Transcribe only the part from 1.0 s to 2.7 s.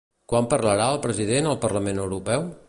president al Parlament Europeu?